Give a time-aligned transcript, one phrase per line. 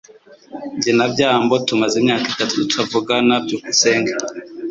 [0.81, 3.33] Jye na byambo tumaze imyaka itatu tutavugana.
[3.43, 4.13] byukusenge